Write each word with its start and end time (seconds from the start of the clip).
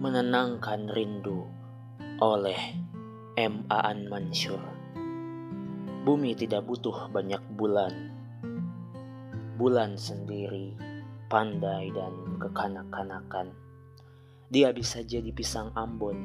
Menenangkan 0.00 0.88
Rindu 0.88 1.44
oleh 2.24 2.56
M. 3.36 3.68
Aan 3.68 4.08
Mansur 4.08 4.56
Bumi 6.08 6.32
tidak 6.32 6.64
butuh 6.64 7.12
banyak 7.12 7.44
bulan. 7.52 8.08
Bulan 9.60 10.00
sendiri, 10.00 10.72
pandai 11.28 11.92
dan 11.92 12.16
kekanak-kanakan. 12.40 13.52
Dia 14.48 14.72
bisa 14.72 15.04
jadi 15.04 15.36
pisang 15.36 15.68
ambon, 15.76 16.16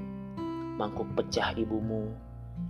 mangkuk 0.79 1.11
pecah 1.11 1.51
ibumu 1.59 2.15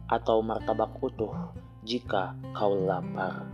Atau 0.10 0.42
martabak 0.42 0.98
utuh 1.06 1.54
jika 1.86 2.34
kau 2.58 2.74
lapar. 2.74 3.46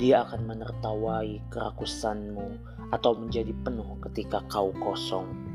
Dia 0.00 0.24
akan 0.24 0.48
menertawai 0.48 1.52
kerakusanmu 1.52 2.48
atau 2.96 3.12
menjadi 3.12 3.52
penuh 3.60 4.00
ketika 4.08 4.40
kau 4.48 4.72
kosong 4.80 5.49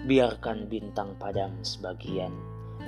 Biarkan 0.00 0.64
bintang 0.64 1.12
padam 1.20 1.60
sebagian, 1.60 2.32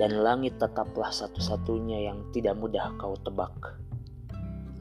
dan 0.01 0.25
langit 0.25 0.57
tetaplah 0.57 1.13
satu-satunya 1.13 2.09
yang 2.09 2.25
tidak 2.33 2.57
mudah 2.57 2.89
kau 2.97 3.13
tebak. 3.21 3.53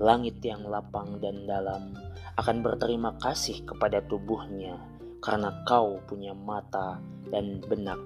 Langit 0.01 0.41
yang 0.41 0.65
lapang 0.65 1.21
dan 1.21 1.45
dalam 1.45 1.93
akan 2.41 2.65
berterima 2.65 3.13
kasih 3.21 3.61
kepada 3.69 4.01
tubuhnya 4.09 4.81
karena 5.21 5.53
kau 5.69 6.01
punya 6.09 6.33
mata 6.33 6.97
dan 7.29 7.61
benak. 7.69 8.01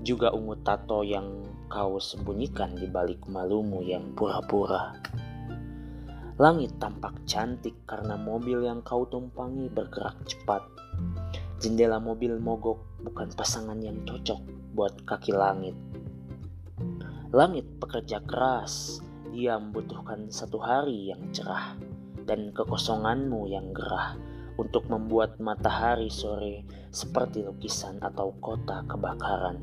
Juga 0.00 0.32
ungu 0.32 0.56
tato 0.64 1.04
yang 1.04 1.44
kau 1.68 2.00
sembunyikan 2.00 2.80
di 2.80 2.88
balik 2.88 3.28
malumu 3.28 3.84
yang 3.84 4.16
pura-pura. 4.16 4.96
Langit 6.40 6.80
tampak 6.80 7.28
cantik 7.28 7.76
karena 7.84 8.16
mobil 8.16 8.64
yang 8.64 8.80
kau 8.80 9.04
tumpangi 9.04 9.68
bergerak 9.68 10.16
cepat 10.24 10.64
Jendela 11.58 11.98
mobil 11.98 12.38
mogok 12.38 13.02
bukan 13.02 13.34
pasangan 13.34 13.82
yang 13.82 14.06
cocok 14.06 14.38
buat 14.78 14.94
kaki 15.02 15.34
langit. 15.34 15.74
Langit 17.34 17.66
pekerja 17.82 18.22
keras, 18.22 19.02
dia 19.34 19.58
membutuhkan 19.58 20.30
satu 20.30 20.62
hari 20.62 21.10
yang 21.10 21.34
cerah 21.34 21.74
dan 22.30 22.54
kekosonganmu 22.54 23.50
yang 23.50 23.74
gerah 23.74 24.14
untuk 24.54 24.86
membuat 24.86 25.42
matahari 25.42 26.06
sore 26.06 26.62
seperti 26.94 27.42
lukisan 27.42 27.98
atau 28.06 28.38
kota 28.38 28.86
kebakaran. 28.86 29.58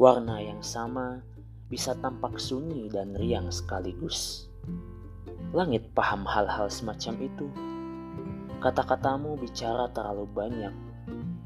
Warna 0.00 0.40
yang 0.40 0.64
sama 0.64 1.20
bisa 1.68 1.92
tampak 2.00 2.40
sunyi 2.40 2.88
dan 2.88 3.12
riang 3.12 3.52
sekaligus. 3.52 4.48
Langit 5.52 5.92
paham 5.92 6.24
hal-hal 6.24 6.72
semacam 6.72 7.28
itu 7.28 7.48
Kata-katamu 8.60 9.40
bicara 9.40 9.88
terlalu 9.88 10.28
banyak, 10.36 10.74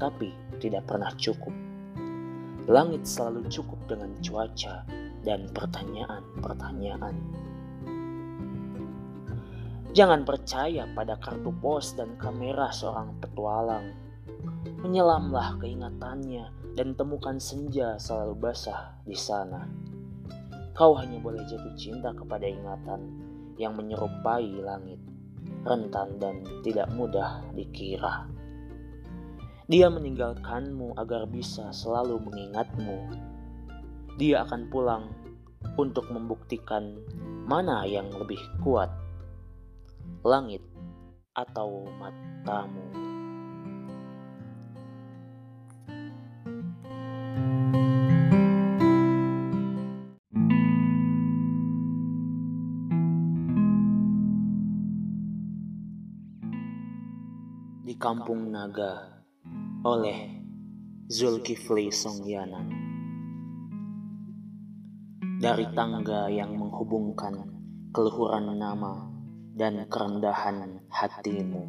tapi 0.03 0.35
tidak 0.59 0.83
pernah 0.91 1.15
cukup. 1.15 1.55
Langit 2.67 3.07
selalu 3.07 3.47
cukup 3.47 3.79
dengan 3.87 4.19
cuaca 4.19 4.83
dan 5.23 5.47
pertanyaan-pertanyaan. 5.55 7.15
Jangan 9.95 10.27
percaya 10.27 10.91
pada 10.91 11.15
kartu 11.23 11.55
pos 11.55 11.95
dan 11.95 12.19
kamera 12.19 12.75
seorang 12.75 13.15
petualang. 13.23 13.95
Menyelamlah 14.83 15.63
keingatannya 15.63 16.75
dan 16.75 16.99
temukan 16.99 17.39
senja 17.39 17.95
selalu 17.95 18.35
basah 18.43 18.91
di 19.07 19.15
sana. 19.15 19.71
Kau 20.75 20.99
hanya 20.99 21.23
boleh 21.23 21.47
jatuh 21.47 21.79
cinta 21.79 22.11
kepada 22.11 22.43
ingatan 22.43 23.07
yang 23.55 23.79
menyerupai 23.79 24.51
langit 24.59 24.99
rentan 25.65 26.21
dan 26.21 26.45
tidak 26.63 26.89
mudah 26.93 27.41
dikira. 27.57 28.29
Dia 29.65 29.89
meninggalkanmu 29.89 30.93
agar 31.01 31.25
bisa 31.25 31.73
selalu 31.73 32.21
mengingatmu. 32.21 33.17
Dia 34.21 34.45
akan 34.45 34.69
pulang 34.69 35.05
untuk 35.81 36.07
membuktikan 36.13 37.01
mana 37.49 37.89
yang 37.89 38.13
lebih 38.13 38.39
kuat, 38.61 38.93
langit 40.21 40.61
atau 41.33 41.89
matamu. 41.97 43.04
Di 57.85 58.01
Kampung 58.01 58.49
Naga 58.49 59.21
oleh 59.85 60.41
Zulkifli 61.05 61.93
Songyanan. 61.93 62.73
Dari 65.37 65.69
tangga 65.77 66.33
yang 66.33 66.57
menghubungkan 66.57 67.45
keluhuran 67.93 68.57
nama 68.57 69.05
dan 69.53 69.85
kerendahan 69.85 70.81
hatimu. 70.89 71.69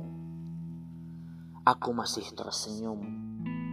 Aku 1.68 1.92
masih 1.92 2.24
tersenyum 2.32 3.04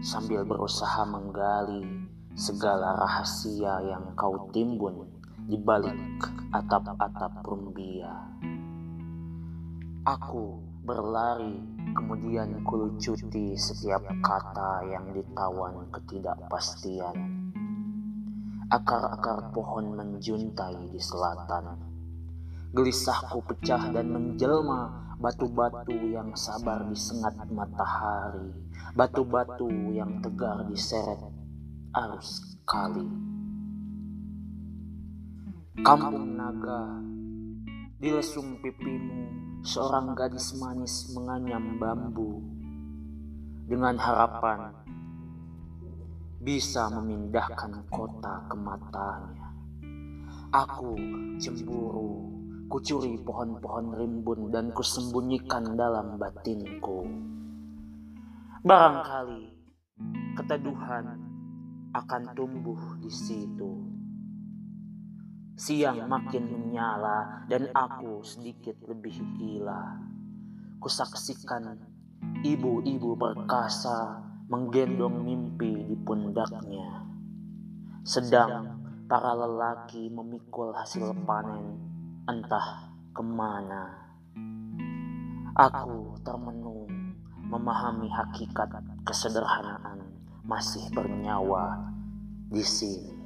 sambil 0.02 0.42
berusaha 0.42 1.06
menggali 1.06 1.86
segala 2.34 3.06
rahasia 3.06 3.86
yang 3.86 4.18
kau 4.18 4.50
timbun 4.50 5.06
di 5.46 5.62
balik 5.62 5.94
atap-atap 6.50 7.38
rumbia. 7.46 8.34
Aku 10.02 10.71
berlari 10.82 11.72
Kemudian 11.92 12.64
kulucuti 12.64 13.52
setiap 13.52 14.00
kata 14.24 14.80
yang 14.88 15.12
ditawan 15.12 15.92
ketidakpastian. 15.92 17.16
Akar-akar 18.72 19.52
pohon 19.52 19.92
menjuntai 19.92 20.88
di 20.88 20.96
selatan. 20.96 21.76
Gelisahku 22.72 23.44
pecah 23.44 23.92
dan 23.92 24.08
menjelma 24.08 25.12
batu-batu 25.20 25.92
yang 25.92 26.32
sabar 26.32 26.88
disengat 26.88 27.36
matahari. 27.52 28.56
Batu-batu 28.96 29.68
yang 29.92 30.24
tegar 30.24 30.64
diseret 30.64 31.20
arus 31.92 32.56
kali. 32.64 33.04
Kampung 35.84 36.40
naga, 36.40 37.04
di 38.02 38.10
lesung 38.10 38.58
pipimu 38.58 39.30
seorang 39.62 40.18
gadis 40.18 40.58
manis 40.58 41.14
menganyam 41.14 41.78
bambu 41.78 42.42
dengan 43.70 43.94
harapan 43.94 44.74
bisa 46.42 46.90
memindahkan 46.90 47.86
kota 47.86 48.42
ke 48.50 48.58
matanya. 48.58 49.54
Aku 50.50 50.98
cemburu, 51.38 52.26
kucuri 52.66 53.22
pohon-pohon 53.22 53.94
rimbun 53.94 54.50
dan 54.50 54.74
kusembunyikan 54.74 55.78
dalam 55.78 56.18
batinku. 56.18 57.06
Barangkali 58.66 59.46
keteduhan 60.42 61.22
akan 61.94 62.22
tumbuh 62.34 62.98
di 62.98 63.10
situ. 63.14 63.91
Siang 65.62 66.10
makin 66.10 66.50
menyala 66.50 67.46
dan 67.46 67.70
aku 67.70 68.18
sedikit 68.26 68.74
lebih 68.82 69.14
gila. 69.38 69.94
Kusaksikan 70.82 71.78
ibu-ibu 72.42 73.14
perkasa 73.14 74.26
menggendong 74.50 75.22
mimpi 75.22 75.86
di 75.86 75.94
pundaknya. 76.02 77.06
Sedang 78.02 78.74
para 79.06 79.38
lelaki 79.38 80.10
memikul 80.10 80.74
hasil 80.74 81.14
panen 81.22 81.78
entah 82.26 82.90
ke 83.14 83.22
mana. 83.22 84.02
Aku 85.54 86.18
termenung 86.26 86.90
memahami 87.38 88.10
hakikat 88.10 88.82
kesederhanaan 89.06 90.10
masih 90.42 90.90
bernyawa 90.90 91.86
di 92.50 92.66
sini. 92.66 93.21